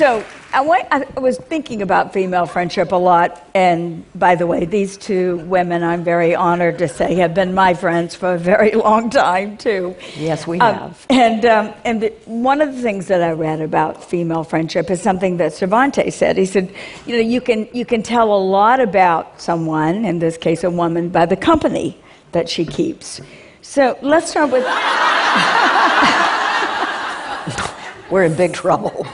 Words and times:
So 0.00 0.24
I, 0.54 0.62
went, 0.62 0.88
I 0.90 1.04
was 1.20 1.36
thinking 1.36 1.82
about 1.82 2.14
female 2.14 2.46
friendship 2.46 2.90
a 2.90 2.96
lot, 2.96 3.46
and 3.54 4.02
by 4.18 4.34
the 4.34 4.46
way, 4.46 4.64
these 4.64 4.96
two 4.96 5.36
women, 5.40 5.82
I'm 5.82 6.04
very 6.04 6.34
honored 6.34 6.78
to 6.78 6.88
say, 6.88 7.16
have 7.16 7.34
been 7.34 7.52
my 7.52 7.74
friends 7.74 8.14
for 8.14 8.32
a 8.32 8.38
very 8.38 8.72
long 8.86 9.10
time 9.10 9.58
too. 9.58 9.94
Yes, 10.16 10.46
we 10.46 10.58
Um, 10.58 10.74
have. 10.74 11.06
and 11.10 11.44
um, 11.44 11.74
and 11.84 12.00
the, 12.00 12.14
one 12.24 12.62
of 12.62 12.74
the 12.74 12.80
things 12.80 13.08
that 13.08 13.20
I 13.20 13.32
read 13.32 13.60
about 13.60 14.02
female 14.02 14.42
friendship 14.42 14.90
is 14.90 15.02
something 15.02 15.36
that 15.36 15.52
Cervantes 15.52 16.14
said. 16.14 16.38
He 16.38 16.46
said, 16.46 16.72
you 17.04 17.16
know, 17.16 17.22
you 17.22 17.42
can 17.42 17.68
you 17.74 17.84
can 17.84 18.02
tell 18.02 18.34
a 18.34 18.40
lot 18.42 18.80
about 18.80 19.38
someone, 19.38 20.06
in 20.06 20.18
this 20.18 20.38
case, 20.38 20.64
a 20.64 20.70
woman, 20.70 21.10
by 21.10 21.26
the 21.26 21.36
company 21.36 21.94
that 22.32 22.48
she 22.48 22.64
keeps. 22.64 23.20
So 23.60 23.98
let's 24.00 24.30
start 24.30 24.50
with. 24.50 24.64
We're 28.10 28.24
in 28.24 28.34
big 28.34 28.54
trouble. 28.54 29.06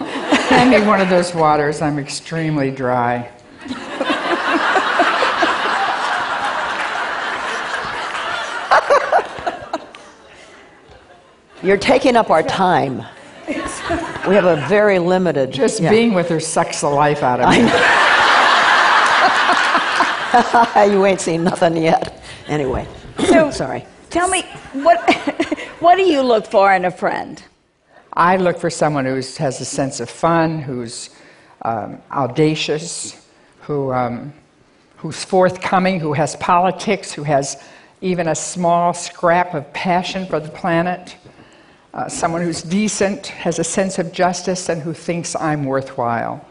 Hand 0.49 0.71
me 0.71 0.87
one 0.87 1.01
of 1.01 1.09
those 1.09 1.35
waters. 1.35 1.83
I'm 1.83 1.99
extremely 1.99 2.71
dry. 2.71 3.31
You're 11.63 11.77
taking 11.77 12.17
up 12.17 12.31
our 12.31 12.43
time. 12.43 13.05
We 14.27 14.35
have 14.35 14.45
a 14.45 14.57
very 14.67 14.99
limited. 14.99 15.53
Just 15.53 15.79
yeah. 15.79 15.89
being 15.89 16.13
with 16.13 16.29
her 16.31 16.41
sucks 16.41 16.81
the 16.81 16.89
life 16.89 17.23
out 17.23 17.39
of 17.39 17.49
me. 17.49 17.59
you 20.93 21.07
ain't 21.07 21.21
seen 21.21 21.45
nothing 21.45 21.77
yet. 21.77 22.25
Anyway, 22.49 22.89
So 23.21 23.51
sorry. 23.53 23.87
Tell 24.11 24.29
me 24.29 24.43
what 24.73 24.99
what 25.79 25.95
do 25.95 26.03
you 26.03 26.23
look 26.23 26.47
for 26.47 26.73
in 26.73 26.85
a 26.85 26.91
friend? 26.91 27.41
I 28.17 28.37
look 28.37 28.59
for 28.59 28.71
someone 28.71 29.05
who 29.05 29.17
has 29.17 29.61
a 29.61 29.65
sense 29.65 30.01
of 30.01 30.09
fun, 30.09 30.59
who's 30.59 31.11
um, 31.61 32.01
audacious, 32.11 33.29
who, 33.61 33.93
um, 33.93 34.33
who's 34.97 35.23
forthcoming, 35.23 36.01
who 36.01 36.15
has 36.15 36.35
politics, 36.37 37.13
who 37.13 37.25
has 37.25 37.63
even 38.01 38.29
a 38.29 38.35
small 38.35 38.95
scrap 38.95 39.53
of 39.53 39.71
passion 39.75 40.27
for 40.27 40.41
the 40.41 40.49
planet, 40.49 41.15
uh, 41.93 42.09
someone 42.09 42.41
who's 42.41 42.63
decent, 42.63 43.27
has 43.27 43.59
a 43.59 43.65
sense 43.65 43.99
of 43.99 44.13
justice, 44.13 44.71
and 44.71 44.81
who 44.81 44.95
thinks 44.95 45.37
I'm 45.37 45.65
worthwhile. 45.65 46.45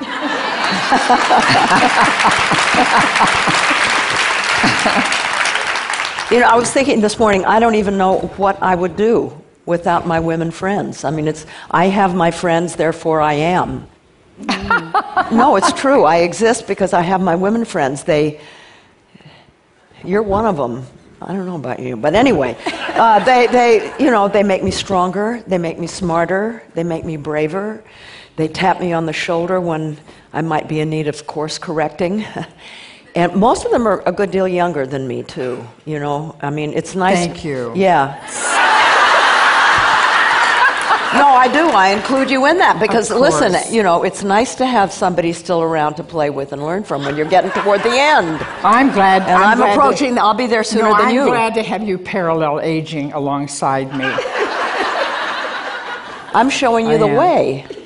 You 6.30 6.40
know, 6.40 6.46
I 6.46 6.56
was 6.56 6.72
thinking 6.72 7.02
this 7.02 7.18
morning, 7.18 7.44
I 7.44 7.60
don't 7.60 7.74
even 7.74 7.98
know 7.98 8.20
what 8.38 8.56
I 8.62 8.74
would 8.74 8.96
do 8.96 9.41
without 9.66 10.06
my 10.06 10.20
women 10.20 10.50
friends. 10.50 11.04
I 11.04 11.10
mean, 11.10 11.28
it's, 11.28 11.46
I 11.70 11.86
have 11.86 12.14
my 12.14 12.30
friends, 12.30 12.76
therefore 12.76 13.20
I 13.20 13.34
am. 13.34 13.86
no, 15.30 15.56
it's 15.56 15.72
true. 15.72 16.04
I 16.04 16.18
exist 16.18 16.66
because 16.66 16.92
I 16.92 17.02
have 17.02 17.20
my 17.20 17.36
women 17.36 17.64
friends. 17.64 18.02
They, 18.02 18.40
you're 20.04 20.22
one 20.22 20.46
of 20.46 20.56
them. 20.56 20.84
I 21.20 21.28
don't 21.28 21.46
know 21.46 21.56
about 21.56 21.78
you, 21.78 21.96
but 21.96 22.14
anyway, 22.14 22.56
uh, 22.66 23.22
they, 23.24 23.46
they, 23.46 23.94
you 24.02 24.10
know, 24.10 24.26
they 24.26 24.42
make 24.42 24.64
me 24.64 24.72
stronger. 24.72 25.42
They 25.46 25.58
make 25.58 25.78
me 25.78 25.86
smarter. 25.86 26.64
They 26.74 26.82
make 26.82 27.04
me 27.04 27.16
braver. 27.16 27.84
They 28.34 28.48
tap 28.48 28.80
me 28.80 28.92
on 28.92 29.06
the 29.06 29.12
shoulder 29.12 29.60
when 29.60 29.98
I 30.32 30.40
might 30.40 30.66
be 30.68 30.80
in 30.80 30.90
need 30.90 31.06
of 31.06 31.26
course 31.26 31.58
correcting. 31.58 32.24
And 33.14 33.34
most 33.34 33.66
of 33.66 33.70
them 33.70 33.86
are 33.86 34.02
a 34.06 34.12
good 34.12 34.30
deal 34.30 34.48
younger 34.48 34.86
than 34.86 35.06
me, 35.06 35.22
too. 35.22 35.62
You 35.84 35.98
know, 35.98 36.34
I 36.40 36.48
mean, 36.48 36.72
it's 36.72 36.94
nice. 36.94 37.18
Thank 37.18 37.44
you. 37.44 37.72
Yeah. 37.76 38.18
No, 41.14 41.28
I 41.28 41.48
do. 41.52 41.66
I 41.68 41.88
include 41.88 42.30
you 42.30 42.46
in 42.46 42.58
that 42.58 42.80
because, 42.80 43.10
listen, 43.10 43.54
you 43.72 43.82
know, 43.82 44.02
it's 44.02 44.22
nice 44.22 44.54
to 44.56 44.66
have 44.66 44.92
somebody 44.92 45.32
still 45.32 45.62
around 45.62 45.94
to 45.96 46.04
play 46.04 46.30
with 46.30 46.52
and 46.52 46.64
learn 46.64 46.84
from 46.84 47.04
when 47.04 47.16
you're 47.16 47.28
getting 47.28 47.50
toward 47.50 47.82
the 47.82 47.90
end. 47.90 48.40
I'm 48.62 48.90
glad. 48.92 49.22
And 49.22 49.32
I'm, 49.32 49.58
glad 49.58 49.76
approaching. 49.76 50.14
To, 50.14 50.22
I'll 50.22 50.34
be 50.34 50.46
there 50.46 50.64
sooner 50.64 50.84
no, 50.84 50.96
than 50.96 51.08
I'm 51.08 51.14
you. 51.14 51.24
glad 51.26 51.54
to 51.54 51.62
have 51.62 51.82
you 51.82 51.98
parallel 51.98 52.60
aging 52.60 53.12
alongside 53.12 53.94
me. 53.96 54.04
I'm 56.34 56.48
showing 56.48 56.86
you 56.86 56.94
I 56.94 56.98
the 56.98 57.06
am. 57.08 57.16
way. 57.16 57.66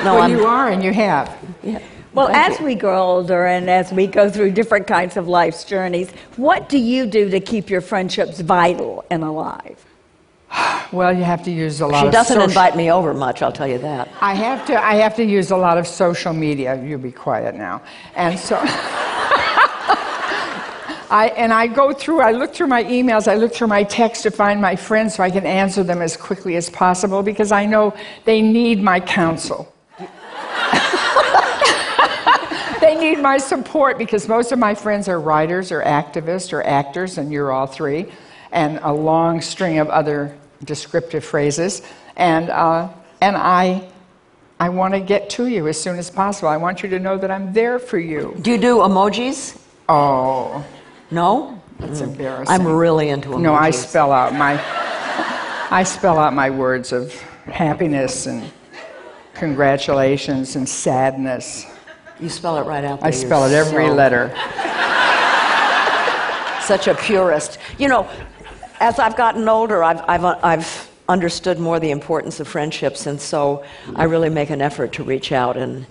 No, 0.00 0.14
well, 0.14 0.22
I'm. 0.22 0.30
you 0.30 0.46
are, 0.46 0.70
and 0.70 0.82
you 0.82 0.94
have. 0.94 1.36
yeah. 1.62 1.78
Well, 2.14 2.28
Thank 2.28 2.54
as 2.54 2.60
you. 2.60 2.64
we 2.64 2.74
grow 2.74 3.02
older 3.02 3.44
and 3.44 3.68
as 3.68 3.92
we 3.92 4.06
go 4.06 4.30
through 4.30 4.52
different 4.52 4.86
kinds 4.86 5.18
of 5.18 5.28
life's 5.28 5.62
journeys, 5.64 6.10
what 6.36 6.70
do 6.70 6.78
you 6.78 7.04
do 7.04 7.28
to 7.28 7.38
keep 7.38 7.68
your 7.68 7.82
friendships 7.82 8.40
vital 8.40 9.04
and 9.10 9.22
alive? 9.22 9.84
Well, 10.92 11.16
you 11.16 11.22
have 11.22 11.44
to 11.44 11.52
use 11.52 11.80
a 11.80 11.86
lot 11.86 12.04
She 12.04 12.10
doesn't 12.10 12.34
social- 12.34 12.48
invite 12.48 12.74
me 12.76 12.90
over 12.90 13.14
much. 13.14 13.42
I'll 13.42 13.52
tell 13.52 13.68
you 13.68 13.78
that. 13.78 14.08
I 14.20 14.34
have 14.34 14.66
to. 14.66 14.84
I 14.84 14.96
have 14.96 15.14
to 15.16 15.24
use 15.24 15.52
a 15.52 15.56
lot 15.56 15.78
of 15.78 15.86
social 15.86 16.32
media. 16.32 16.82
You 16.82 16.98
be 16.98 17.12
quiet 17.12 17.54
now. 17.54 17.82
And 18.16 18.36
so. 18.36 18.56
I, 21.10 21.32
and 21.36 21.52
I 21.52 21.66
go 21.66 21.92
through, 21.92 22.20
I 22.20 22.30
look 22.30 22.54
through 22.54 22.68
my 22.68 22.84
emails, 22.84 23.26
I 23.26 23.34
look 23.34 23.52
through 23.52 23.66
my 23.66 23.82
texts 23.82 24.22
to 24.22 24.30
find 24.30 24.60
my 24.60 24.76
friends 24.76 25.16
so 25.16 25.24
I 25.24 25.30
can 25.30 25.44
answer 25.44 25.82
them 25.82 26.00
as 26.00 26.16
quickly 26.16 26.54
as 26.54 26.70
possible 26.70 27.24
because 27.24 27.50
I 27.50 27.66
know 27.66 27.92
they 28.24 28.40
need 28.40 28.80
my 28.80 29.00
counsel. 29.00 29.74
they 32.80 32.94
need 32.96 33.20
my 33.20 33.38
support 33.38 33.98
because 33.98 34.28
most 34.28 34.52
of 34.52 34.60
my 34.60 34.72
friends 34.72 35.08
are 35.08 35.20
writers 35.20 35.72
or 35.72 35.82
activists 35.82 36.52
or 36.52 36.62
actors, 36.62 37.18
and 37.18 37.32
you're 37.32 37.50
all 37.50 37.66
three, 37.66 38.06
and 38.52 38.78
a 38.82 38.92
long 38.92 39.40
string 39.40 39.80
of 39.80 39.88
other 39.88 40.36
descriptive 40.64 41.24
phrases. 41.24 41.82
And, 42.16 42.50
uh, 42.50 42.88
and 43.20 43.36
I, 43.36 43.88
I 44.58 44.68
want 44.68 44.94
to 44.94 45.00
get 45.00 45.30
to 45.30 45.46
you 45.46 45.68
as 45.68 45.80
soon 45.80 45.98
as 45.98 46.10
possible. 46.10 46.48
I 46.48 46.56
want 46.56 46.82
you 46.82 46.88
to 46.90 46.98
know 46.98 47.16
that 47.18 47.30
I'm 47.30 47.52
there 47.52 47.78
for 47.78 47.98
you. 47.98 48.36
Do 48.42 48.50
you 48.50 48.58
do 48.58 48.76
emojis? 48.78 49.58
Oh, 49.88 50.64
No. 51.10 51.60
that's 51.78 52.00
embarrassing. 52.00 52.54
I'm 52.54 52.66
really 52.66 53.08
into 53.08 53.30
emojis. 53.30 53.40
No, 53.40 53.54
I 53.54 53.70
spell 53.70 54.12
out 54.12 54.34
my 54.34 54.60
I 55.72 55.84
spell 55.84 56.18
out 56.18 56.34
my 56.34 56.50
words 56.50 56.92
of 56.92 57.14
happiness 57.46 58.26
and 58.26 58.50
congratulations 59.34 60.56
and 60.56 60.68
sadness. 60.68 61.64
You 62.18 62.28
spell 62.28 62.58
it 62.58 62.62
right 62.66 62.84
out 62.84 63.00
there. 63.00 63.06
I 63.08 63.10
spell 63.12 63.44
it 63.46 63.52
every 63.52 63.86
so- 63.86 63.94
letter. 63.94 64.30
Such 66.62 66.86
a 66.88 66.94
purist. 66.94 67.58
You 67.78 67.88
know, 67.88 68.08
as 68.80 68.98
I've 68.98 69.16
gotten 69.16 69.48
older, 69.48 69.84
I've, 69.84 70.02
I've, 70.08 70.24
uh, 70.24 70.38
I've 70.42 70.90
understood 71.08 71.58
more 71.58 71.78
the 71.78 71.90
importance 71.90 72.40
of 72.40 72.48
friendships, 72.48 73.06
and 73.06 73.20
so 73.20 73.64
I 73.94 74.04
really 74.04 74.30
make 74.30 74.50
an 74.50 74.62
effort 74.62 74.92
to 74.94 75.04
reach 75.04 75.32
out 75.32 75.56
and 75.56 75.86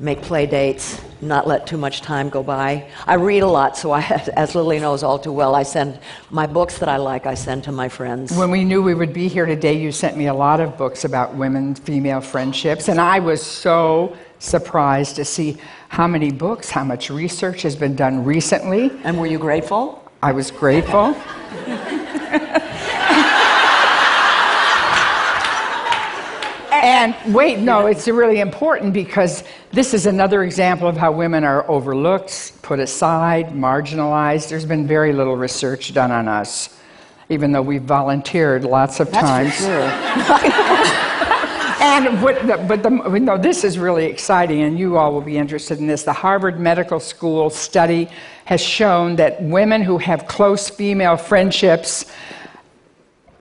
make 0.00 0.22
play 0.22 0.46
dates, 0.46 1.00
not 1.20 1.46
let 1.46 1.66
too 1.66 1.76
much 1.76 2.00
time 2.00 2.28
go 2.28 2.42
by. 2.42 2.90
I 3.06 3.14
read 3.14 3.40
a 3.40 3.46
lot, 3.46 3.76
so 3.76 3.92
I, 3.92 4.00
as 4.36 4.54
Lily 4.54 4.80
knows 4.80 5.02
all 5.02 5.18
too 5.18 5.30
well, 5.30 5.54
I 5.54 5.62
send 5.62 6.00
my 6.30 6.46
books 6.46 6.78
that 6.78 6.88
I 6.88 6.96
like, 6.96 7.26
I 7.26 7.34
send 7.34 7.64
to 7.64 7.72
my 7.72 7.88
friends. 7.88 8.36
When 8.36 8.50
we 8.50 8.64
knew 8.64 8.82
we 8.82 8.94
would 8.94 9.12
be 9.12 9.28
here 9.28 9.46
today, 9.46 9.74
you 9.74 9.92
sent 9.92 10.16
me 10.16 10.26
a 10.26 10.34
lot 10.34 10.58
of 10.58 10.78
books 10.78 11.04
about 11.04 11.34
women 11.34 11.74
female 11.74 12.22
friendships, 12.22 12.88
and 12.88 13.00
I 13.00 13.18
was 13.18 13.42
so 13.42 14.16
surprised 14.38 15.16
to 15.16 15.24
see 15.24 15.58
how 15.88 16.08
many 16.08 16.32
books, 16.32 16.70
how 16.70 16.82
much 16.82 17.10
research 17.10 17.62
has 17.62 17.76
been 17.76 17.94
done 17.94 18.24
recently. 18.24 18.90
And 19.04 19.20
were 19.20 19.26
you 19.26 19.38
grateful? 19.38 20.10
I 20.22 20.32
was 20.32 20.50
grateful. 20.50 21.14
And 26.92 27.34
wait, 27.34 27.58
no, 27.58 27.86
it's 27.86 28.06
really 28.06 28.40
important 28.40 28.92
because 28.92 29.44
this 29.70 29.94
is 29.94 30.04
another 30.04 30.44
example 30.44 30.86
of 30.86 30.94
how 30.94 31.10
women 31.10 31.42
are 31.42 31.66
overlooked, 31.70 32.60
put 32.60 32.80
aside, 32.80 33.54
marginalized. 33.54 34.50
There's 34.50 34.66
been 34.66 34.86
very 34.86 35.14
little 35.14 35.34
research 35.34 35.94
done 35.94 36.10
on 36.10 36.28
us, 36.28 36.78
even 37.30 37.50
though 37.50 37.62
we've 37.62 37.82
volunteered 37.82 38.64
lots 38.64 39.00
of 39.00 39.10
times. 39.10 39.58
That's 39.58 40.42
for 40.42 40.46
sure. 40.46 41.08
And 41.82 42.22
what 42.22 42.46
the, 42.46 42.58
but 42.58 42.84
the, 42.84 42.90
no, 42.90 43.36
this 43.36 43.64
is 43.64 43.76
really 43.76 44.04
exciting, 44.04 44.62
and 44.62 44.78
you 44.78 44.96
all 44.96 45.12
will 45.12 45.20
be 45.20 45.36
interested 45.36 45.80
in 45.80 45.88
this. 45.88 46.04
The 46.04 46.12
Harvard 46.12 46.60
Medical 46.60 47.00
School 47.00 47.50
study 47.50 48.08
has 48.44 48.60
shown 48.60 49.16
that 49.16 49.42
women 49.42 49.82
who 49.82 49.98
have 49.98 50.28
close 50.28 50.70
female 50.70 51.16
friendships 51.16 52.04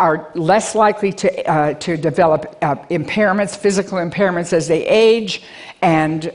are 0.02 0.32
less 0.34 0.74
likely 0.74 1.14
to, 1.14 1.30
uh, 1.48 1.74
to 1.76 1.96
develop 1.96 2.58
uh, 2.62 2.76
impairments, 2.90 3.56
physical 3.56 4.00
impairments 4.00 4.52
as 4.52 4.68
they 4.68 4.86
age, 4.88 5.44
and 5.82 6.32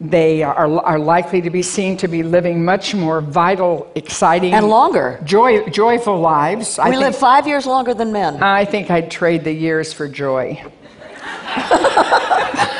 they 0.00 0.44
are, 0.44 0.68
are 0.82 0.98
likely 0.98 1.40
to 1.42 1.50
be 1.50 1.60
seen 1.62 1.96
to 1.96 2.06
be 2.06 2.22
living 2.22 2.64
much 2.64 2.94
more 2.94 3.20
vital, 3.20 3.90
exciting, 3.96 4.54
And 4.54 4.68
longer. 4.68 5.20
joy, 5.24 5.68
joyful 5.70 6.20
lives. 6.20 6.78
I 6.78 6.84
we 6.84 6.90
think, 6.92 7.02
live 7.02 7.16
five 7.16 7.48
years 7.48 7.66
longer 7.66 7.94
than 7.94 8.12
men. 8.12 8.40
I 8.40 8.64
think 8.64 8.90
I'd 8.90 9.10
trade 9.10 9.42
the 9.42 9.52
years 9.52 9.92
for 9.92 10.06
joy. 10.08 10.62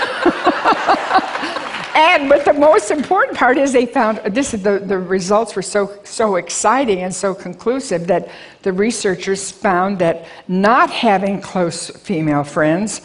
and 2.08 2.28
but 2.28 2.44
the 2.44 2.52
most 2.52 2.90
important 2.90 3.36
part 3.36 3.58
is 3.58 3.72
they 3.72 3.86
found 3.86 4.18
this 4.34 4.52
the, 4.52 4.78
the 4.78 4.98
results 4.98 5.54
were 5.54 5.62
so 5.62 5.98
so 6.04 6.36
exciting 6.36 7.00
and 7.00 7.14
so 7.14 7.34
conclusive 7.34 8.06
that 8.06 8.28
the 8.62 8.72
researchers 8.72 9.50
found 9.50 9.98
that 9.98 10.26
not 10.48 10.90
having 10.90 11.40
close 11.40 11.90
female 11.90 12.44
friends 12.44 13.02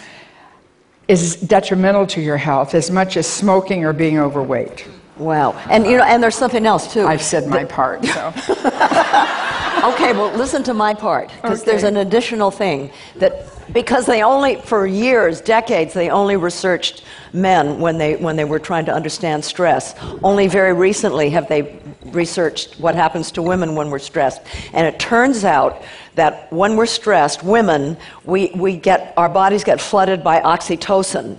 is 1.07 1.35
detrimental 1.35 2.07
to 2.07 2.21
your 2.21 2.37
health 2.37 2.73
as 2.73 2.89
much 2.89 3.17
as 3.17 3.27
smoking 3.27 3.83
or 3.83 3.91
being 3.91 4.17
overweight. 4.17 4.87
Wow. 5.17 5.51
And 5.69 5.85
you 5.85 5.97
know, 5.97 6.03
and 6.03 6.23
there's 6.23 6.35
something 6.35 6.65
else 6.65 6.91
too. 6.91 7.05
I've 7.05 7.21
said 7.21 7.47
my 7.47 7.65
part, 7.65 8.05
so. 8.05 8.33
Okay, 9.81 10.13
well, 10.13 10.31
listen 10.37 10.63
to 10.63 10.73
my 10.73 10.93
part, 10.93 11.31
because 11.41 11.63
there's 11.63 11.83
an 11.83 11.97
additional 11.97 12.51
thing 12.51 12.91
that 13.15 13.49
because 13.73 14.05
they 14.05 14.21
only, 14.21 14.55
for 14.57 14.85
years, 14.85 15.41
decades, 15.41 15.93
they 15.93 16.09
only 16.09 16.35
researched 16.35 17.03
men 17.31 17.79
when 17.79 17.97
they 17.97 18.15
when 18.17 18.35
they 18.35 18.45
were 18.45 18.59
trying 18.59 18.85
to 18.85 18.93
understand 18.93 19.43
stress. 19.43 19.95
Only 20.21 20.47
very 20.47 20.73
recently 20.73 21.29
have 21.31 21.47
they 21.47 21.79
researched 22.05 22.79
what 22.79 22.95
happens 22.95 23.31
to 23.31 23.41
women 23.41 23.75
when 23.75 23.89
we're 23.89 23.99
stressed, 23.99 24.41
and 24.73 24.85
it 24.85 24.99
turns 24.99 25.43
out 25.43 25.81
that 26.15 26.51
when 26.51 26.75
we're 26.75 26.85
stressed, 26.85 27.43
women, 27.43 27.97
we, 28.25 28.51
we 28.55 28.77
get 28.77 29.13
our 29.17 29.29
bodies 29.29 29.63
get 29.63 29.81
flooded 29.81 30.23
by 30.23 30.41
oxytocin. 30.41 31.37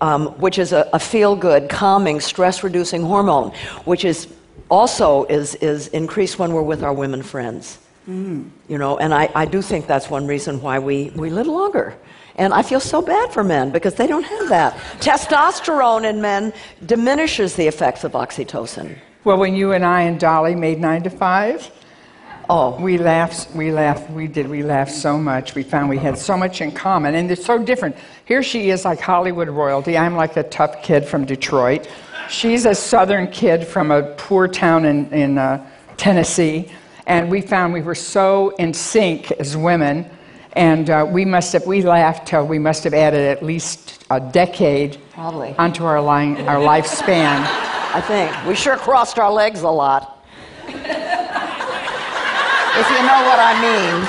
Um, 0.00 0.30
which 0.40 0.58
is 0.58 0.72
a, 0.72 0.90
a 0.92 0.98
feel-good, 0.98 1.68
calming, 1.68 2.18
stress-reducing 2.18 3.02
hormone, 3.04 3.52
which 3.84 4.04
is 4.04 4.26
also 4.72 5.24
is, 5.24 5.54
is 5.56 5.88
increased 5.88 6.38
when 6.38 6.54
we're 6.54 6.62
with 6.62 6.82
our 6.82 6.94
women 6.94 7.22
friends. 7.22 7.78
Mm. 8.08 8.48
You 8.68 8.78
know, 8.78 8.96
and 8.96 9.12
I, 9.12 9.30
I 9.34 9.44
do 9.44 9.60
think 9.60 9.86
that's 9.86 10.08
one 10.08 10.26
reason 10.26 10.62
why 10.62 10.78
we, 10.78 11.12
we 11.14 11.28
live 11.28 11.46
longer. 11.46 11.94
And 12.36 12.54
I 12.54 12.62
feel 12.62 12.80
so 12.80 13.02
bad 13.02 13.30
for 13.30 13.44
men 13.44 13.70
because 13.70 13.94
they 13.94 14.06
don't 14.06 14.22
have 14.24 14.48
that. 14.48 14.74
Testosterone 14.98 16.08
in 16.08 16.22
men 16.22 16.54
diminishes 16.86 17.54
the 17.54 17.66
effects 17.66 18.02
of 18.02 18.12
oxytocin. 18.12 18.96
Well, 19.24 19.36
when 19.36 19.54
you 19.54 19.72
and 19.72 19.84
I 19.84 20.02
and 20.02 20.18
Dolly 20.18 20.54
made 20.54 20.80
nine 20.80 21.02
to 21.02 21.10
five, 21.10 21.70
Oh, 22.50 22.76
we 22.80 22.98
laughed, 22.98 23.54
we 23.54 23.70
laughed, 23.70 24.10
we 24.10 24.26
did, 24.26 24.48
we 24.48 24.62
laughed 24.62 24.92
so 24.92 25.16
much. 25.16 25.54
We 25.54 25.62
found 25.62 25.88
we 25.88 25.96
had 25.96 26.18
so 26.18 26.36
much 26.36 26.60
in 26.60 26.72
common, 26.72 27.14
and 27.14 27.30
it's 27.30 27.46
so 27.46 27.62
different. 27.62 27.96
Here 28.24 28.42
she 28.42 28.70
is 28.70 28.84
like 28.84 29.00
Hollywood 29.00 29.48
royalty. 29.48 29.96
I'm 29.96 30.16
like 30.16 30.36
a 30.36 30.42
tough 30.42 30.82
kid 30.82 31.06
from 31.06 31.24
Detroit. 31.24 31.88
She's 32.28 32.66
a 32.66 32.74
southern 32.74 33.28
kid 33.30 33.66
from 33.66 33.90
a 33.90 34.02
poor 34.16 34.46
town 34.48 34.84
in, 34.84 35.10
in 35.12 35.38
uh, 35.38 35.66
Tennessee, 35.96 36.70
and 37.06 37.30
we 37.30 37.40
found 37.40 37.72
we 37.72 37.80
were 37.82 37.94
so 37.94 38.50
in 38.58 38.74
sync 38.74 39.30
as 39.32 39.56
women. 39.56 40.08
And 40.54 40.90
uh, 40.90 41.06
we 41.08 41.24
must 41.24 41.54
have, 41.54 41.66
we 41.66 41.80
laughed 41.82 42.28
till 42.28 42.46
we 42.46 42.58
must 42.58 42.84
have 42.84 42.92
added 42.92 43.26
at 43.26 43.42
least 43.42 44.04
a 44.10 44.20
decade 44.20 44.98
Probably. 45.12 45.54
onto 45.56 45.82
our, 45.84 45.98
line, 46.00 46.46
our 46.46 46.56
lifespan. 46.60 47.46
I 47.94 48.00
think. 48.02 48.30
We 48.46 48.54
sure 48.54 48.76
crossed 48.76 49.18
our 49.18 49.32
legs 49.32 49.62
a 49.62 49.70
lot. 49.70 50.22
if 50.66 50.74
you 50.74 50.82
know 50.84 50.90
what 53.24 53.38
I 53.38 53.54
mean. 53.62 54.06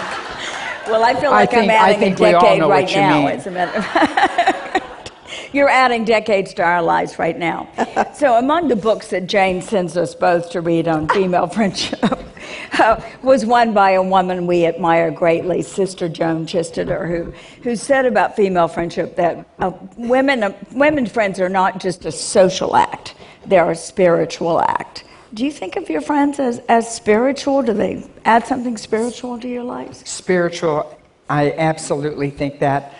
Well, 0.92 1.04
I 1.04 1.13
feel 1.19 1.31
I 1.31 1.42
like 1.42 1.51
think- 1.51 1.63
I'm 1.63 1.69
I 1.69 1.74
adding 1.94 2.00
think 2.00 2.19
a 2.19 2.24
we 2.24 2.33
all 2.33 2.42
decade 2.42 2.60
know 2.60 2.69
right 2.69 2.83
what 2.83 2.92
you 2.92 2.98
now. 2.98 3.19
mean. 3.19 3.27
As 3.30 3.48
a 3.48 3.51
matter 3.51 3.77
of 3.77 3.86
fact. 3.94 4.52
You're 5.53 5.69
adding 5.69 6.03
decades 6.03 6.53
to 6.55 6.63
our 6.63 6.81
lives 6.81 7.19
right 7.19 7.38
now. 7.38 7.69
so, 8.15 8.38
among 8.38 8.69
the 8.69 8.75
books 8.75 9.09
that 9.09 9.27
Jane 9.27 9.61
sends 9.61 9.95
us 9.95 10.15
both 10.15 10.50
to 10.51 10.61
read 10.61 10.88
on 10.88 11.07
female 11.09 11.47
friendship 11.57 12.03
uh, 12.79 13.01
was 13.21 13.45
one 13.45 13.73
by 13.73 13.91
a 13.91 14.01
woman 14.01 14.47
we 14.47 14.65
admire 14.65 15.11
greatly, 15.11 15.61
Sister 15.61 16.09
Joan 16.09 16.45
Chittister, 16.45 17.07
who, 17.07 17.31
who 17.61 17.75
said 17.75 18.05
about 18.05 18.35
female 18.35 18.67
friendship 18.67 19.15
that 19.15 19.47
uh, 19.59 19.71
women, 19.97 20.44
uh, 20.44 20.57
women 20.71 21.05
friends 21.05 21.39
are 21.39 21.50
not 21.50 21.79
just 21.79 22.05
a 22.05 22.11
social 22.11 22.75
act, 22.75 23.15
they're 23.45 23.71
a 23.71 23.75
spiritual 23.75 24.59
act. 24.59 25.03
Do 25.33 25.45
you 25.45 25.51
think 25.51 25.75
of 25.75 25.89
your 25.89 26.01
friends 26.01 26.39
as, 26.39 26.59
as 26.69 26.94
spiritual? 26.94 27.63
Do 27.63 27.73
they 27.73 28.07
add 28.25 28.45
something 28.45 28.77
spiritual 28.77 29.39
to 29.39 29.47
your 29.47 29.63
lives? 29.63 30.07
spiritual. 30.09 31.00
I 31.29 31.53
absolutely 31.53 32.29
think 32.29 32.59
that. 32.59 32.94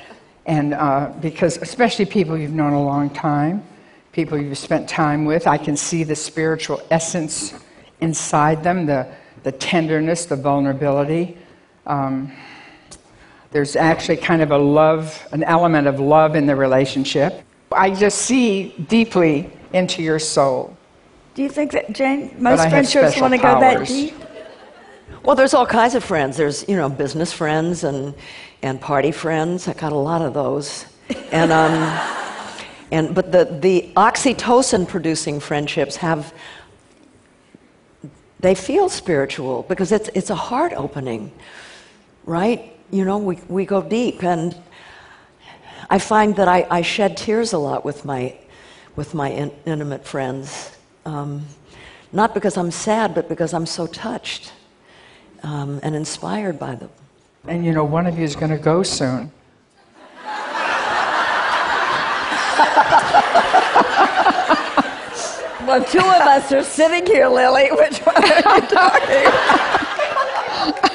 And 0.46 0.74
uh, 0.74 1.14
because, 1.22 1.58
especially 1.58 2.06
people 2.06 2.38
you've 2.38 2.52
known 2.52 2.74
a 2.74 2.84
long 2.84 3.10
time, 3.10 3.64
people 4.12 4.40
you've 4.40 4.58
spent 4.58 4.88
time 4.90 5.26
with, 5.26 5.48
I 5.48 5.58
can 5.58 5.78
see 5.78 6.04
the 6.04 6.16
spiritual 6.16 6.82
essence 6.92 7.54
inside 8.02 8.64
them, 8.64 8.86
the, 8.86 9.08
the 9.44 9.52
tenderness, 9.52 10.26
the 10.26 10.36
vulnerability. 10.36 11.38
Um, 11.86 12.32
there's 13.52 13.76
actually 13.76 14.18
kind 14.18 14.42
of 14.42 14.52
a 14.52 14.58
love, 14.58 15.28
an 15.32 15.44
element 15.44 15.88
of 15.88 16.00
love 16.00 16.36
in 16.36 16.46
the 16.46 16.56
relationship. 16.56 17.42
I 17.72 17.92
just 17.92 18.20
see 18.20 18.70
deeply 18.90 19.52
into 19.74 20.04
your 20.04 20.20
soul. 20.20 20.76
Do 21.36 21.42
you 21.42 21.50
think 21.50 21.72
that, 21.72 21.94
Jane, 21.94 22.36
most 22.38 22.70
friendships 22.70 23.20
want 23.20 23.34
to 23.34 23.38
go 23.40 23.60
that 23.60 23.88
deep? 23.88 24.14
Well, 25.22 25.36
there's 25.36 25.54
all 25.54 25.66
kinds 25.66 25.96
of 25.96 26.04
friends. 26.04 26.38
There's, 26.38 26.68
you 26.68 26.76
know, 26.76 26.90
business 26.90 27.32
friends 27.32 27.84
and, 27.84 28.16
and 28.62 28.82
party 28.82 29.12
friends. 29.12 29.68
I 29.68 29.74
got 29.74 29.92
a 29.92 29.98
lot 29.98 30.22
of 30.22 30.34
those. 30.34 30.86
And, 31.32 31.52
um, 31.52 31.74
and, 32.92 33.14
but 33.14 33.32
the, 33.32 33.46
the 33.46 33.92
oxytocin 33.96 34.88
producing 34.88 35.40
friendships 35.40 35.96
have, 35.98 36.34
they 38.40 38.56
feel 38.56 38.90
spiritual 38.90 39.64
because 39.70 39.92
it's, 39.92 40.10
it's 40.14 40.30
a 40.30 40.36
heart 40.36 40.74
opening, 40.76 41.32
right? 42.26 42.76
You 42.92 43.06
know, 43.06 43.18
we, 43.18 43.40
we 43.48 43.66
go 43.66 43.82
deep. 43.82 44.24
And 44.24 44.56
I 45.90 46.00
find 46.00 46.36
that 46.36 46.48
I, 46.48 46.68
I 46.70 46.82
shed 46.82 47.16
tears 47.16 47.54
a 47.54 47.58
lot 47.58 47.86
with 47.86 48.04
my, 48.04 48.36
with 48.96 49.14
my 49.14 49.30
in, 49.30 49.52
intimate 49.66 50.06
friends. 50.06 50.76
Um, 51.06 51.46
not 52.12 52.34
because 52.34 52.58
I'm 52.58 52.72
sad, 52.72 53.16
but 53.16 53.30
because 53.30 53.54
I'm 53.54 53.66
so 53.66 53.88
touched 53.88 54.52
um, 55.44 55.80
and 55.84 55.96
inspired 55.96 56.58
by 56.58 56.76
them. 56.76 56.90
And 57.48 57.66
you 57.66 57.74
know, 57.74 57.84
one 57.84 58.08
of 58.08 58.18
you 58.18 58.24
is 58.24 58.36
going 58.36 58.52
to 58.52 58.58
go 58.58 58.84
soon. 58.84 59.32
Well, 65.66 65.84
two 65.86 65.98
of 65.98 66.06
us 66.06 66.52
are 66.52 66.62
sitting 66.62 67.06
here, 67.06 67.28
Lily. 67.28 67.70
Which 67.72 67.98
one 68.00 68.18
are 68.18 68.28
you 68.28 68.42
talking 68.68 69.26
about? 69.26 69.74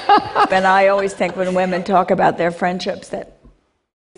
and 0.52 0.66
I 0.66 0.88
always 0.88 1.14
think 1.14 1.36
when 1.36 1.54
women 1.54 1.82
talk 1.82 2.10
about 2.10 2.36
their 2.36 2.50
friendships 2.50 3.08
that 3.08 3.37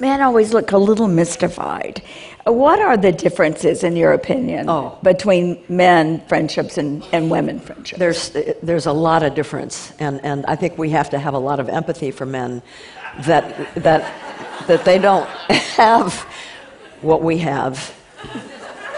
men 0.01 0.21
always 0.21 0.53
look 0.53 0.73
a 0.73 0.79
little 0.79 1.09
mystified. 1.09 2.03
Uh, 2.47 2.53
what 2.53 2.81
are 2.81 2.97
the 2.97 3.13
differences, 3.13 3.85
in 3.85 3.97
your 3.97 4.13
opinion, 4.13 4.69
Oh. 4.69 4.99
between 5.03 5.63
men 5.69 6.21
friendships 6.27 6.79
and, 6.79 7.05
and 7.13 7.31
women 7.31 7.61
friendships? 7.61 7.99
There's, 7.99 8.31
there's 8.63 8.87
a 8.87 8.93
lot 8.93 9.23
of 9.23 9.35
difference, 9.35 9.93
and, 9.99 10.25
and 10.25 10.47
I 10.47 10.57
think 10.57 10.79
we 10.79 10.91
have 10.91 11.11
to 11.11 11.19
have 11.19 11.35
a 11.35 11.39
lot 11.39 11.61
of 11.61 11.69
empathy 11.69 12.11
for 12.11 12.27
men 12.27 12.63
that, 13.21 13.75
that, 13.75 14.11
that 14.67 14.85
they 14.85 14.99
don't 14.99 15.29
have 15.77 16.15
what 17.03 17.23
we 17.23 17.39
have, 17.39 17.91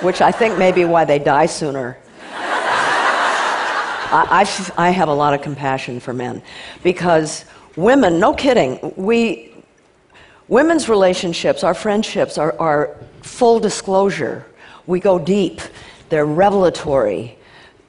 which 0.02 0.20
I 0.20 0.30
think 0.32 0.58
may 0.58 0.72
be 0.72 0.84
why 0.84 1.04
they 1.04 1.18
die 1.18 1.46
sooner. 1.46 1.98
I 4.14 4.46
I 4.76 4.90
have 4.90 5.08
a 5.08 5.14
lot 5.14 5.32
of 5.32 5.40
compassion 5.40 5.98
for 5.98 6.12
men 6.12 6.42
because 6.82 7.46
women, 7.76 8.20
no 8.20 8.34
kidding, 8.34 8.92
we, 8.96 9.51
Women's 10.48 10.88
relationships, 10.88 11.64
our 11.64 11.74
friendships, 11.74 12.38
are, 12.38 12.54
are 12.58 12.96
full 13.22 13.60
disclosure. 13.60 14.46
We 14.86 15.00
go 15.00 15.18
deep, 15.18 15.60
they're 16.08 16.26
revelatory. 16.26 17.38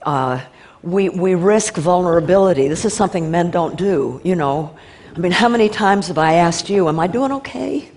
Uh, 0.03 0.41
we, 0.83 1.09
we 1.09 1.35
risk 1.35 1.75
vulnerability. 1.75 2.67
This 2.67 2.85
is 2.85 2.93
something 2.93 3.31
men 3.31 3.51
don't 3.51 3.77
do, 3.77 4.21
you 4.23 4.35
know. 4.35 4.75
I 5.15 5.19
mean, 5.19 5.31
how 5.31 5.47
many 5.47 5.69
times 5.69 6.07
have 6.07 6.17
I 6.17 6.35
asked 6.35 6.69
you, 6.69 6.87
Am 6.87 6.99
I 6.99 7.07
doing 7.07 7.31
okay? 7.31 7.89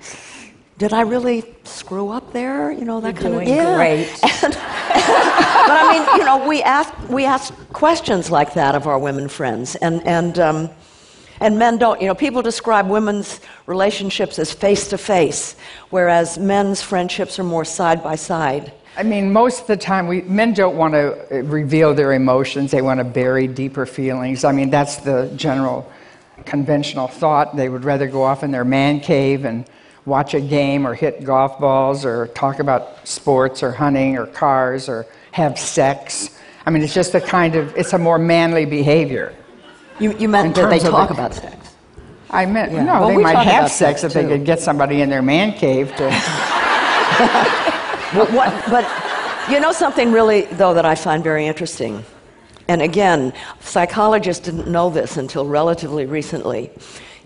Did 0.79 0.93
I 0.93 1.01
really 1.03 1.55
screw 1.65 2.11
up 2.11 2.33
there? 2.33 2.71
You 2.71 2.85
know, 2.85 3.01
that 3.01 3.15
You're 3.15 3.23
kind 3.23 3.35
doing 3.35 3.51
of 3.51 3.57
yeah. 3.57 3.77
great. 3.77 4.09
And- 4.45 4.55
but 5.67 5.77
I 5.77 5.93
mean, 5.93 6.21
you 6.21 6.25
know, 6.25 6.47
we 6.47 6.63
ask, 6.63 6.93
we 7.09 7.25
ask 7.25 7.53
questions 7.73 8.31
like 8.31 8.55
that 8.55 8.75
of 8.75 8.87
our 8.87 8.99
women 8.99 9.29
friends, 9.29 9.75
and, 9.77 10.01
and, 10.07 10.39
um, 10.39 10.71
and 11.41 11.59
men 11.59 11.79
don't. 11.79 12.01
You 12.01 12.09
know, 12.09 12.15
people 12.15 12.43
describe 12.43 12.89
women's 12.89 13.41
relationships 13.67 14.39
as 14.39 14.53
face 14.53 14.89
to 14.89 14.99
face, 14.99 15.57
whereas 15.91 16.39
men's 16.39 16.83
friendships 16.83 17.39
are 17.39 17.45
more 17.45 17.65
side 17.65 18.03
by 18.03 18.17
side. 18.17 18.73
I 18.99 19.03
mean, 19.03 19.31
most 19.31 19.63
of 19.63 19.67
the 19.67 19.77
time, 19.77 20.07
we, 20.07 20.23
men 20.23 20.55
don't 20.55 20.77
want 20.77 20.95
to 20.95 21.39
uh, 21.39 21.43
reveal 21.43 21.93
their 21.93 22.15
emotions. 22.15 22.71
They 22.71 22.81
want 22.81 22.99
to 22.99 23.05
bury 23.05 23.47
deeper 23.47 23.85
feelings. 23.85 24.43
I 24.43 24.53
mean, 24.53 24.71
that's 24.71 24.97
the 24.97 25.31
general 25.37 25.91
conventional 26.47 27.07
thought. 27.07 27.57
They 27.57 27.69
would 27.69 27.85
rather 27.85 28.07
go 28.07 28.23
off 28.23 28.43
in 28.43 28.53
their 28.53 28.65
man 28.65 29.01
cave 29.01 29.45
and 29.45 29.69
watch 30.07 30.33
a 30.33 30.41
game 30.41 30.87
or 30.87 30.95
hit 30.95 31.25
golf 31.25 31.59
balls 31.59 32.07
or 32.07 32.29
talk 32.29 32.59
about 32.59 33.07
sports 33.07 33.63
or 33.63 33.73
hunting 33.73 34.17
or 34.17 34.27
cars 34.27 34.89
or 34.89 35.05
have 35.33 35.59
sex. 35.59 36.31
I 36.65 36.71
mean, 36.71 36.83
it's 36.83 36.95
just 36.95 37.15
a 37.15 37.21
kind 37.21 37.55
of, 37.55 37.77
it's 37.77 37.93
a 37.93 37.99
more 37.99 38.19
manly 38.19 38.65
behavior. 38.65 39.35
You, 39.99 40.13
you 40.19 40.29
meant 40.29 40.49
In 40.49 40.53
that 40.55 40.71
they 40.71 40.79
terms 40.79 40.85
of 40.85 40.91
talk 40.91 41.09
the- 41.09 41.15
about 41.15 41.35
sex. 41.35 41.57
I 42.31 42.45
meant, 42.45 42.73
Yeah. 42.73 42.83
no, 42.85 42.93
Well, 43.01 43.09
they 43.09 43.17
we 43.17 43.23
might 43.23 43.35
talk 43.35 43.45
have 43.45 43.65
about 43.65 43.71
sex 43.71 44.03
if 44.05 44.13
they 44.13 44.23
too. 44.23 44.29
could 44.29 44.45
get 44.45 44.61
somebody 44.61 45.01
in 45.01 45.09
their 45.09 45.23
man 45.23 45.53
cave 45.53 45.95
to. 45.97 46.05
But, 48.13 48.31
what, 48.33 48.53
but 48.69 48.85
you 49.51 49.61
know 49.61 49.73
something 49.73 50.13
really, 50.13 50.43
though, 50.43 50.75
that 50.75 50.85
I 50.85 50.95
find 50.97 51.23
very 51.23 51.47
interesting? 51.47 52.05
And 52.69 52.83
again, 52.83 53.33
psychologists 53.61 54.45
didn't 54.45 54.67
know 54.69 54.91
this 54.91 55.17
until 55.17 55.47
relatively 55.47 56.05
recently. 56.05 56.71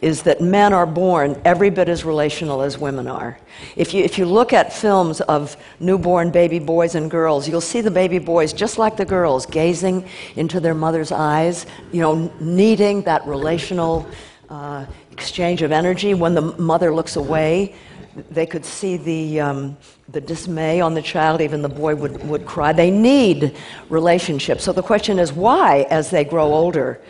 Is 0.02 0.22
that 0.22 0.40
men 0.40 0.72
are 0.72 0.86
born 0.86 1.40
every 1.44 1.70
bit 1.70 1.88
as 1.88 2.04
relational 2.04 2.62
as 2.62 2.78
women 2.78 3.06
are. 3.06 3.38
If 3.76 3.92
you, 3.92 4.02
if 4.02 4.16
you 4.16 4.24
look 4.24 4.52
at 4.52 4.72
films 4.72 5.20
of 5.22 5.56
newborn 5.78 6.30
baby 6.30 6.58
boys 6.58 6.94
and 6.94 7.10
girls, 7.10 7.48
you'll 7.48 7.60
see 7.60 7.80
the 7.82 7.90
baby 7.90 8.18
boys, 8.18 8.52
just 8.52 8.78
like 8.78 8.96
the 8.96 9.04
girls, 9.04 9.44
gazing 9.46 10.08
into 10.36 10.60
their 10.60 10.74
mother's 10.74 11.12
eyes, 11.12 11.66
you 11.92 12.00
know, 12.00 12.32
needing 12.40 13.02
that 13.02 13.26
relational 13.26 14.06
uh, 14.48 14.86
exchange 15.12 15.62
of 15.62 15.70
energy. 15.70 16.14
When 16.14 16.34
the 16.34 16.42
mother 16.42 16.94
looks 16.94 17.16
away, 17.16 17.74
they 18.30 18.46
could 18.46 18.64
see 18.64 18.96
the, 18.96 19.40
um, 19.40 19.76
the 20.08 20.20
dismay 20.20 20.80
on 20.80 20.94
the 20.94 21.02
child, 21.02 21.40
even 21.40 21.62
the 21.62 21.68
boy 21.68 21.94
would, 21.94 22.26
would 22.26 22.46
cry. 22.46 22.72
They 22.72 22.90
need 22.90 23.56
relationships. 23.88 24.64
So 24.64 24.72
the 24.72 24.82
question 24.82 25.18
is 25.18 25.32
why, 25.32 25.82
as 25.90 26.10
they 26.10 26.24
grow 26.24 26.52
older, 26.52 27.00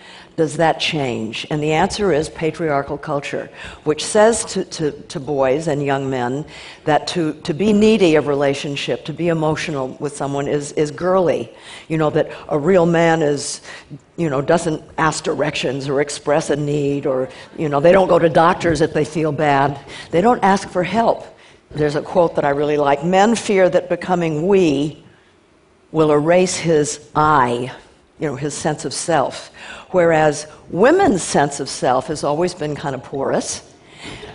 does 0.40 0.56
that 0.56 0.80
change? 0.80 1.46
And 1.50 1.62
the 1.62 1.72
answer 1.72 2.14
is 2.14 2.30
patriarchal 2.30 2.96
culture, 2.96 3.50
which 3.84 4.02
says 4.02 4.42
to, 4.46 4.64
to, 4.64 4.90
to 4.92 5.20
boys 5.20 5.68
and 5.68 5.84
young 5.84 6.08
men 6.08 6.46
that 6.84 7.06
to, 7.08 7.34
to 7.42 7.52
be 7.52 7.74
needy 7.74 8.14
of 8.14 8.26
relationship, 8.26 9.04
to 9.04 9.12
be 9.12 9.28
emotional 9.28 9.88
with 10.00 10.16
someone 10.16 10.48
is, 10.48 10.72
is 10.72 10.90
girly. 10.90 11.52
You 11.88 11.98
know, 11.98 12.08
that 12.08 12.30
a 12.48 12.58
real 12.58 12.86
man 12.86 13.20
is, 13.20 13.60
you 14.16 14.30
know, 14.30 14.40
doesn't 14.40 14.82
ask 14.96 15.24
directions 15.24 15.90
or 15.90 16.00
express 16.00 16.48
a 16.48 16.56
need 16.56 17.04
or, 17.04 17.28
you 17.58 17.68
know, 17.68 17.78
they 17.78 17.92
don't 17.92 18.08
go 18.08 18.18
to 18.18 18.30
doctors 18.30 18.80
if 18.80 18.94
they 18.94 19.04
feel 19.04 19.32
bad. 19.32 19.78
They 20.10 20.22
don't 20.22 20.42
ask 20.42 20.70
for 20.70 20.82
help. 20.82 21.26
There's 21.70 21.96
a 21.96 22.02
quote 22.02 22.34
that 22.36 22.46
I 22.46 22.50
really 22.50 22.78
like 22.78 23.04
Men 23.04 23.34
fear 23.34 23.68
that 23.68 23.90
becoming 23.90 24.48
we 24.48 25.04
will 25.92 26.12
erase 26.12 26.56
his 26.56 27.10
I, 27.14 27.72
you 28.20 28.26
know, 28.26 28.36
his 28.36 28.54
sense 28.54 28.84
of 28.84 28.92
self. 28.92 29.50
Whereas 29.90 30.46
women's 30.68 31.22
sense 31.22 31.58
of 31.58 31.68
self 31.68 32.06
has 32.08 32.22
always 32.22 32.54
been 32.54 32.76
kind 32.76 32.94
of 32.94 33.02
porous, 33.02 33.74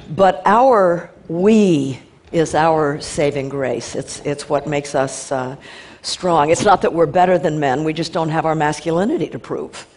but 0.09 0.41
our 0.45 1.11
we 1.27 1.99
is 2.31 2.55
our 2.55 2.99
saving 2.99 3.49
grace. 3.49 3.95
It's, 3.95 4.19
it's 4.21 4.49
what 4.49 4.67
makes 4.67 4.95
us 4.95 5.31
uh, 5.31 5.55
strong. 6.01 6.49
It's 6.49 6.65
not 6.65 6.81
that 6.81 6.93
we're 6.93 7.05
better 7.05 7.37
than 7.37 7.59
men, 7.59 7.83
we 7.83 7.93
just 7.93 8.11
don't 8.11 8.29
have 8.29 8.45
our 8.45 8.55
masculinity 8.55 9.27
to 9.29 9.39
prove. 9.39 9.87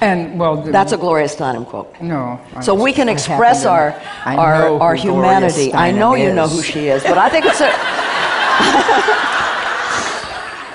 And 0.00 0.38
well, 0.38 0.62
That's 0.62 0.92
a 0.92 0.96
Gloria 0.96 1.26
Steinem 1.26 1.66
quote. 1.66 2.00
no. 2.00 2.40
I 2.54 2.60
So 2.60 2.72
we 2.72 2.92
can 2.92 3.08
express 3.08 3.64
our, 3.64 4.00
our, 4.24 4.80
our 4.80 4.94
humanity. 4.94 5.74
I 5.74 5.90
know 5.90 6.14
you 6.14 6.32
know 6.32 6.46
who 6.46 6.62
she 6.62 6.86
is, 6.86 7.02
but 7.02 7.18
I 7.18 7.28
think 7.28 7.46
it's 7.46 7.60
a. 7.60 9.34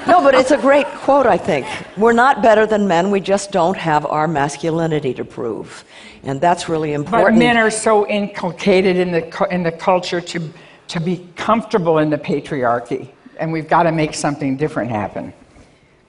no, 0.08 0.22
but 0.22 0.36
it's 0.36 0.52
a 0.52 0.58
great 0.58 0.86
quote, 0.88 1.26
I 1.26 1.38
think. 1.38 1.66
We're 1.98 2.14
not 2.14 2.42
better 2.42 2.66
than 2.66 2.88
men, 2.88 3.12
we 3.12 3.20
just 3.20 3.52
don't 3.52 3.78
have 3.78 4.06
our 4.06 4.28
masculinity 4.28 5.14
to 5.16 5.26
prove. 5.26 5.84
And 6.24 6.40
that's 6.40 6.70
really 6.70 6.94
important. 6.94 7.36
But 7.36 7.40
men 7.40 7.58
are 7.58 7.72
so 7.72 8.08
inculcated 8.08 8.98
in 8.98 9.12
the, 9.12 9.48
in 9.52 9.64
the 9.64 9.72
culture 9.72 10.22
to, 10.22 10.54
to 10.88 11.00
be 11.00 11.28
comfortable 11.36 11.98
in 11.98 12.10
the 12.10 12.18
patriarchy, 12.18 13.10
and 13.40 13.52
we've 13.52 13.68
got 13.68 13.84
to 13.84 13.92
make 13.92 14.14
something 14.14 14.58
different 14.58 14.90
happen. 14.90 15.34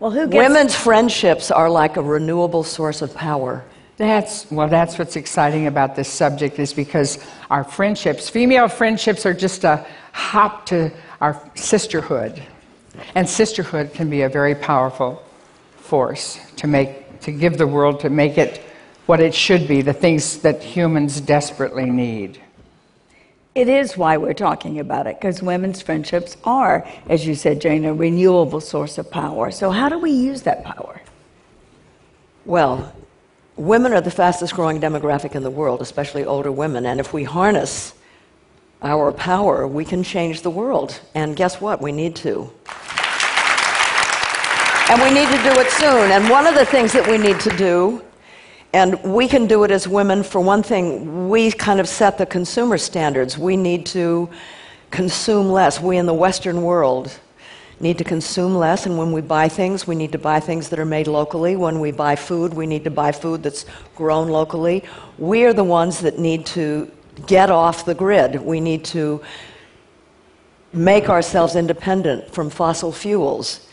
Well, 0.00 0.10
who 0.10 0.26
gets 0.26 0.36
Women's 0.36 0.74
friendships 0.74 1.50
are 1.50 1.70
like 1.70 1.96
a 1.96 2.02
renewable 2.02 2.64
source 2.64 3.00
of 3.02 3.14
power. 3.14 3.64
That's 3.96 4.50
well. 4.50 4.68
That's 4.68 4.98
what's 4.98 5.14
exciting 5.14 5.68
about 5.68 5.94
this 5.94 6.08
subject 6.08 6.58
is 6.58 6.72
because 6.72 7.24
our 7.48 7.62
friendships, 7.62 8.28
female 8.28 8.66
friendships, 8.66 9.24
are 9.24 9.32
just 9.32 9.62
a 9.62 9.86
hop 10.12 10.66
to 10.66 10.92
our 11.20 11.40
sisterhood, 11.54 12.42
and 13.14 13.28
sisterhood 13.28 13.92
can 13.92 14.10
be 14.10 14.22
a 14.22 14.28
very 14.28 14.54
powerful 14.54 15.22
force 15.76 16.38
to 16.56 16.66
make 16.66 17.20
to 17.20 17.32
give 17.32 17.56
the 17.58 17.66
world 17.66 18.00
to 18.00 18.10
make 18.10 18.36
it 18.36 18.62
what 19.06 19.20
it 19.20 19.34
should 19.34 19.66
be, 19.66 19.82
the 19.82 19.92
things 19.92 20.38
that 20.38 20.62
humans 20.62 21.20
desperately 21.20 21.86
need. 21.86 22.40
It 23.54 23.68
is 23.68 23.96
why 23.96 24.16
we're 24.16 24.34
talking 24.34 24.80
about 24.80 25.06
it, 25.06 25.20
because 25.20 25.42
women's 25.42 25.80
friendships 25.80 26.36
are, 26.44 26.86
as 27.08 27.26
you 27.26 27.34
said, 27.34 27.60
Jane, 27.60 27.84
a 27.84 27.94
renewable 27.94 28.60
source 28.60 28.98
of 28.98 29.10
power. 29.10 29.50
So, 29.50 29.70
how 29.70 29.88
do 29.88 29.98
we 29.98 30.10
use 30.10 30.42
that 30.42 30.64
power? 30.64 31.00
Well, 32.44 32.92
women 33.56 33.92
are 33.92 34.00
the 34.00 34.10
fastest 34.10 34.54
growing 34.54 34.80
demographic 34.80 35.34
in 35.34 35.42
the 35.42 35.50
world, 35.50 35.80
especially 35.82 36.24
older 36.24 36.50
women. 36.50 36.84
And 36.84 36.98
if 36.98 37.12
we 37.12 37.24
harness 37.24 37.94
our 38.82 39.12
power, 39.12 39.66
we 39.68 39.84
can 39.84 40.02
change 40.02 40.42
the 40.42 40.50
world. 40.50 41.00
And 41.14 41.36
guess 41.36 41.60
what? 41.60 41.80
We 41.80 41.92
need 41.92 42.16
to. 42.16 42.52
And 44.91 45.00
we 45.00 45.11
need 45.11 45.29
to 45.29 45.43
do 45.43 45.61
it 45.61 45.71
soon. 45.71 46.11
And 46.11 46.29
one 46.29 46.47
of 46.47 46.55
the 46.55 46.67
things 46.67 46.93
that 46.93 47.09
we 47.09 47.17
need 47.17 47.41
to 47.41 47.57
do, 47.57 48.03
and 48.75 49.03
we 49.03 49.26
can 49.26 49.47
do 49.47 49.64
it 49.64 49.71
as 49.71 49.88
women, 49.88 50.23
for 50.23 50.41
one 50.41 50.62
thing, 50.62 51.29
we 51.31 51.50
kind 51.53 51.81
of 51.81 51.88
set 51.88 52.19
the 52.19 52.26
consumer 52.26 52.76
standards. 52.76 53.38
We 53.38 53.57
need 53.57 53.87
to 53.87 54.29
consume 54.91 55.49
less. 55.49 55.81
We 55.81 55.97
in 55.97 56.05
the 56.05 56.14
Western 56.14 56.62
world 56.62 57.19
need 57.81 57.99
to 57.99 58.05
consume 58.05 58.55
less, 58.55 58.87
and 58.87 58.97
when 58.97 59.11
we 59.11 59.21
buy 59.21 59.49
things, 59.49 59.87
we 59.87 59.95
need 59.95 60.12
to 60.12 60.19
buy 60.19 60.38
things 60.38 60.69
that 60.69 60.79
are 60.79 60.85
made 60.85 61.07
locally. 61.07 61.57
When 61.57 61.81
we 61.81 61.91
buy 61.91 62.14
food, 62.14 62.55
we 62.55 62.67
need 62.67 62.85
to 62.85 62.91
buy 62.91 63.11
food 63.11 63.43
that's 63.43 63.67
grown 63.97 64.29
locally. 64.29 64.85
We 65.19 65.45
are 65.45 65.53
the 65.53 65.64
ones 65.64 65.99
that 66.00 66.19
need 66.19 66.47
to 66.47 66.91
get 67.26 67.50
off 67.50 67.85
the 67.85 67.95
grid. 67.95 68.41
We 68.41 68.61
need 68.61 68.85
to 68.87 69.23
make 70.73 71.09
ourselves 71.09 71.57
independent 71.57 72.31
from 72.33 72.50
fossil 72.50 72.93
fuels. 72.93 73.67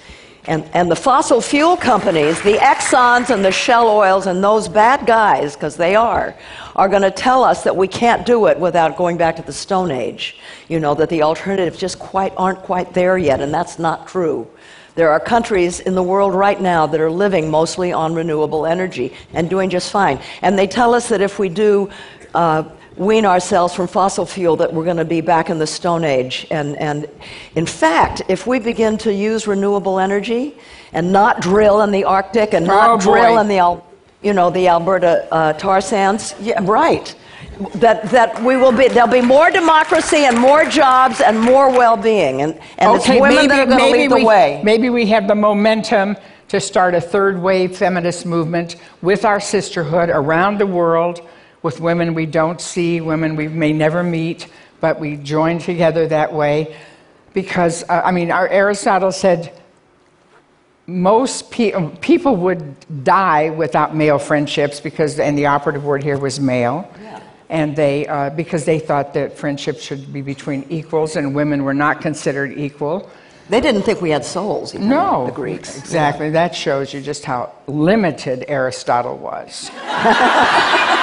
And, 0.45 0.63
and 0.73 0.89
the 0.89 0.95
fossil 0.95 1.39
fuel 1.39 1.77
companies, 1.77 2.41
the 2.41 2.55
Exxons 2.55 3.29
and 3.29 3.45
the 3.45 3.51
Shell 3.51 3.87
Oils 3.87 4.25
and 4.25 4.43
those 4.43 4.67
bad 4.67 5.05
guys, 5.05 5.53
because 5.53 5.77
they 5.77 5.95
are, 5.95 6.35
are 6.75 6.89
going 6.89 7.03
to 7.03 7.11
tell 7.11 7.43
us 7.43 7.63
that 7.63 7.75
we 7.75 7.87
can't 7.87 8.25
do 8.25 8.47
it 8.47 8.59
without 8.59 8.97
going 8.97 9.17
back 9.17 9.35
to 9.35 9.43
the 9.43 9.53
Stone 9.53 9.91
Age. 9.91 10.37
You 10.67 10.79
know, 10.79 10.95
that 10.95 11.09
the 11.09 11.21
alternatives 11.21 11.77
just 11.77 11.99
quite 11.99 12.33
aren't 12.37 12.59
quite 12.59 12.93
there 12.93 13.19
yet, 13.19 13.39
and 13.39 13.53
that's 13.53 13.77
not 13.77 14.07
true. 14.07 14.47
There 14.95 15.11
are 15.11 15.19
countries 15.19 15.79
in 15.79 15.95
the 15.95 16.03
world 16.03 16.33
right 16.33 16.59
now 16.59 16.87
that 16.87 16.99
are 16.99 17.11
living 17.11 17.49
mostly 17.49 17.93
on 17.93 18.15
renewable 18.15 18.65
energy 18.65 19.13
and 19.33 19.49
doing 19.49 19.69
just 19.69 19.91
fine. 19.91 20.19
And 20.41 20.57
they 20.57 20.67
tell 20.67 20.93
us 20.95 21.07
that 21.09 21.21
if 21.21 21.39
we 21.39 21.49
do 21.49 21.89
uh, 22.33 22.63
wean 22.97 23.25
ourselves 23.25 23.73
from 23.73 23.87
fossil 23.87 24.25
fuel, 24.25 24.55
that 24.57 24.73
we're 24.73 24.83
going 24.83 24.97
to 24.97 25.05
be 25.05 25.21
back 25.21 25.49
in 25.49 25.57
the 25.57 25.67
Stone 25.67 26.03
Age. 26.03 26.45
And, 26.51 26.75
and 26.77 27.07
in 27.55 27.65
fact, 27.65 28.21
if 28.27 28.45
we 28.45 28.59
begin 28.59 28.97
to 28.99 29.13
use 29.13 29.47
renewable 29.47 29.99
energy 29.99 30.57
and 30.93 31.11
not 31.11 31.41
drill 31.41 31.81
in 31.81 31.91
the 31.91 32.03
Arctic 32.03 32.53
and 32.53 32.65
not 32.65 32.89
Oh, 32.89 32.97
boy. 32.97 33.19
drill 33.19 33.39
in 33.39 33.47
the, 33.47 33.81
you 34.21 34.33
know, 34.33 34.49
the 34.49 34.67
Alberta 34.67 35.27
uh, 35.31 35.53
tar 35.53 35.81
sands, 35.81 36.35
yeah, 36.41 36.59
right. 36.63 37.15
That, 37.75 38.09
that 38.09 38.41
we 38.43 38.57
will 38.57 38.71
be, 38.71 38.87
there'll 38.87 39.09
be 39.09 39.21
more 39.21 39.51
democracy 39.51 40.25
and 40.25 40.37
more 40.37 40.65
jobs 40.65 41.21
and 41.21 41.39
more 41.39 41.69
well-being. 41.69 42.41
And, 42.41 42.59
and 42.77 42.95
it's 42.95 43.07
women 43.07 43.47
that 43.47 43.59
are 43.59 43.65
going 43.65 43.79
to 43.79 43.97
lead 43.97 44.11
the 44.11 44.15
we, 44.15 44.25
way. 44.25 44.61
maybe 44.63 44.89
we 44.89 45.05
have 45.07 45.27
the 45.27 45.35
momentum 45.35 46.17
to 46.47 46.59
start 46.59 46.93
a 46.95 47.01
third 47.01 47.41
wave 47.41 47.77
feminist 47.77 48.25
movement 48.25 48.75
with 49.01 49.25
our 49.25 49.39
sisterhood 49.39 50.09
around 50.09 50.59
the 50.59 50.65
world, 50.65 51.21
with 51.63 51.79
women 51.79 52.13
we 52.13 52.25
don't 52.25 52.59
see, 52.59 53.01
women 53.01 53.35
we 53.35 53.47
may 53.47 53.73
never 53.73 54.03
meet, 54.03 54.47
but 54.79 54.99
we 54.99 55.15
join 55.17 55.59
together 55.59 56.07
that 56.07 56.33
way. 56.33 56.75
Because, 57.33 57.83
uh, 57.87 58.01
I 58.03 58.11
mean, 58.11 58.31
our 58.31 58.47
Aristotle 58.47 59.11
said 59.11 59.53
most 60.87 61.51
pe- 61.51 61.89
people 62.01 62.35
would 62.35 63.03
die 63.03 63.49
without 63.51 63.95
male 63.95 64.19
friendships 64.19 64.79
because, 64.79 65.19
and 65.19 65.37
the 65.37 65.45
operative 65.45 65.85
word 65.85 66.03
here 66.03 66.17
was 66.17 66.39
male. 66.39 66.91
And 67.49 67.75
they, 67.75 68.07
uh, 68.07 68.29
because 68.29 68.63
they 68.63 68.79
thought 68.79 69.13
that 69.15 69.37
friendship 69.37 69.77
should 69.77 70.13
be 70.13 70.21
between 70.21 70.65
equals 70.69 71.17
and 71.17 71.35
women 71.35 71.65
were 71.65 71.73
not 71.73 71.99
considered 71.99 72.57
equal. 72.57 73.09
They 73.49 73.59
didn't 73.59 73.81
think 73.81 74.01
we 74.01 74.11
had 74.11 74.23
souls, 74.23 74.73
even, 74.73 74.87
No, 74.87 75.25
the 75.25 75.33
Greeks. 75.33 75.77
Exactly. 75.77 76.29
That 76.29 76.55
shows 76.55 76.93
you 76.93 77.01
just 77.01 77.25
how 77.25 77.51
limited 77.67 78.45
Aristotle 78.47 79.17
was. 79.17 79.69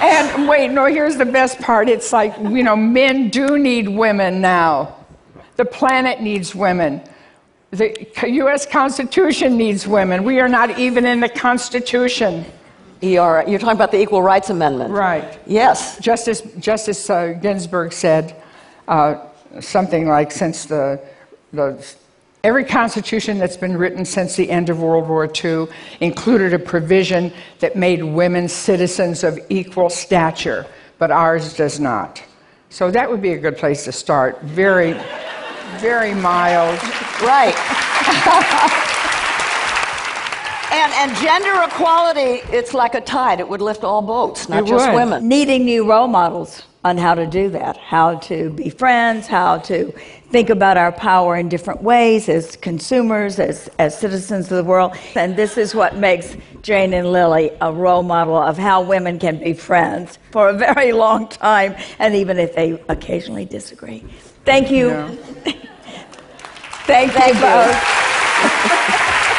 and 0.00 0.48
wait, 0.48 0.70
no, 0.70 0.86
here's 0.86 1.16
the 1.16 1.24
best 1.24 1.60
part. 1.60 1.88
It's 1.88 2.12
like, 2.12 2.36
you 2.38 2.62
know, 2.62 2.76
men 2.76 3.30
do 3.30 3.58
need 3.58 3.88
women 3.88 4.40
now. 4.40 4.96
The 5.56 5.64
planet 5.64 6.20
needs 6.20 6.54
women. 6.54 7.02
The 7.70 8.06
U.S. 8.28 8.64
Constitution 8.66 9.56
needs 9.56 9.86
women. 9.86 10.24
We 10.24 10.40
are 10.40 10.48
not 10.48 10.78
even 10.78 11.04
in 11.04 11.20
the 11.20 11.28
Constitution. 11.28 12.44
ER, 13.02 13.44
you're 13.46 13.58
talking 13.58 13.76
about 13.76 13.90
the 13.90 14.00
Equal 14.00 14.22
Rights 14.22 14.50
Amendment. 14.50 14.90
Right. 14.90 15.38
Yes. 15.46 15.98
Justice, 15.98 16.42
Justice 16.58 17.10
uh, 17.10 17.38
Ginsburg 17.42 17.92
said 17.92 18.42
uh, 18.88 19.26
something 19.60 20.06
like, 20.08 20.32
since 20.32 20.64
the, 20.64 21.00
the, 21.52 21.84
every 22.46 22.64
constitution 22.64 23.38
that's 23.38 23.56
been 23.56 23.76
written 23.76 24.04
since 24.04 24.36
the 24.36 24.48
end 24.48 24.70
of 24.70 24.80
World 24.80 25.08
War 25.08 25.28
II 25.44 25.66
included 25.98 26.54
a 26.54 26.58
provision 26.60 27.32
that 27.58 27.74
made 27.74 28.04
women 28.04 28.46
citizens 28.46 29.24
of 29.24 29.36
equal 29.48 29.90
stature, 29.90 30.64
but 30.98 31.10
ours 31.10 31.54
does 31.54 31.80
not. 31.80 32.22
So 32.70 32.88
that 32.92 33.10
would 33.10 33.20
be 33.20 33.32
a 33.32 33.36
good 33.36 33.56
place 33.56 33.82
to 33.86 33.90
start. 33.90 34.40
Very, 34.42 34.92
very 35.78 36.14
mild. 36.14 36.80
Right. 37.20 37.56
and, 40.72 40.92
and 40.92 41.16
gender 41.16 41.60
equality, 41.64 42.42
it's 42.56 42.74
like 42.74 42.94
a 42.94 43.00
tide. 43.00 43.40
It 43.40 43.48
would 43.48 43.60
lift 43.60 43.82
all 43.82 44.02
boats, 44.02 44.48
not 44.48 44.62
It 44.62 44.66
just 44.66 44.86
would. 44.86 44.94
women. 44.94 45.26
needing 45.26 45.64
new 45.64 45.84
role 45.84 46.06
models 46.06 46.62
on 46.84 46.96
how 46.96 47.16
to 47.16 47.26
do 47.26 47.50
that, 47.50 47.76
how 47.76 48.18
to 48.20 48.50
be 48.50 48.70
friends, 48.70 49.26
how 49.26 49.58
to 49.58 49.92
think 50.30 50.50
about 50.50 50.76
our 50.76 50.92
power 50.92 51.36
in 51.36 51.48
different 51.48 51.82
ways 51.82 52.28
as 52.28 52.56
consumers, 52.56 53.38
as, 53.38 53.70
as 53.78 53.98
citizens 53.98 54.50
of 54.50 54.56
the 54.56 54.64
world. 54.64 54.96
And 55.14 55.36
this 55.36 55.56
is 55.56 55.74
what 55.74 55.96
makes 55.96 56.36
Jane 56.62 56.92
and 56.92 57.12
Lily 57.12 57.50
a 57.60 57.72
role 57.72 58.02
model 58.02 58.36
of 58.36 58.58
how 58.58 58.82
women 58.82 59.18
can 59.18 59.38
be 59.38 59.52
friends 59.52 60.18
for 60.32 60.48
a 60.48 60.52
very 60.52 60.92
long 60.92 61.28
time, 61.28 61.76
and 61.98 62.14
even 62.14 62.38
if 62.38 62.54
they 62.54 62.72
occasionally 62.88 63.44
disagree. 63.44 64.04
Thank 64.44 64.70
you. 64.70 64.88
Yeah. 64.88 65.08
Thank, 66.86 67.12
Thank 67.12 67.34
you 67.34 67.40
you. 67.40 67.46
both. 67.46 67.74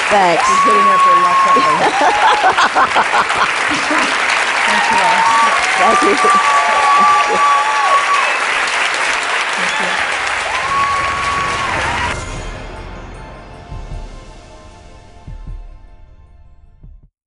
Thanks. 0.09 0.43
Hitting 0.63 0.87
up 0.87 1.05
reluctantly. 1.07 1.77
Thank 5.77 7.51
you. 7.51 7.56